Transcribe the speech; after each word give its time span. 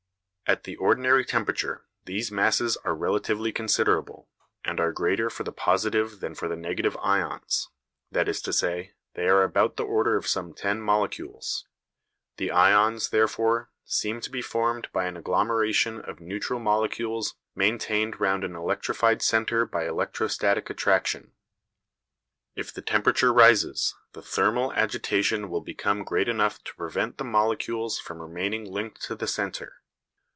At 0.51 0.65
the 0.65 0.75
ordinary 0.75 1.23
temperature 1.23 1.85
these 2.03 2.29
masses 2.29 2.75
are 2.83 2.93
relatively 2.93 3.53
considerable, 3.53 4.27
and 4.65 4.81
are 4.81 4.91
greater 4.91 5.29
for 5.29 5.43
the 5.45 5.51
positive 5.53 6.19
than 6.19 6.35
for 6.35 6.49
the 6.49 6.57
negative 6.57 6.97
ions, 7.01 7.69
that 8.11 8.27
is 8.27 8.41
to 8.41 8.51
say, 8.51 8.91
they 9.13 9.29
are 9.29 9.43
about 9.43 9.77
the 9.77 9.85
order 9.85 10.17
of 10.17 10.27
some 10.27 10.51
ten 10.53 10.81
molecules. 10.81 11.63
The 12.35 12.51
ions, 12.51 13.11
therefore, 13.11 13.69
seem 13.85 14.19
to 14.19 14.29
be 14.29 14.41
formed 14.41 14.89
by 14.91 15.05
an 15.05 15.15
agglomeration 15.15 16.01
of 16.01 16.19
neutral 16.19 16.59
molecules 16.59 17.35
maintained 17.55 18.19
round 18.19 18.43
an 18.43 18.53
electrified 18.57 19.21
centre 19.21 19.65
by 19.65 19.87
electrostatic 19.87 20.69
attraction. 20.69 21.31
If 22.57 22.73
the 22.73 22.81
temperature 22.81 23.31
rises, 23.31 23.95
the 24.11 24.21
thermal 24.21 24.73
agitation 24.73 25.49
will 25.49 25.61
become 25.61 26.03
great 26.03 26.27
enough 26.27 26.61
to 26.65 26.75
prevent 26.75 27.19
the 27.19 27.23
molecules 27.23 27.99
from 27.99 28.21
remaining 28.21 28.65
linked 28.65 29.01
to 29.03 29.15
the 29.15 29.27
centre. 29.27 29.77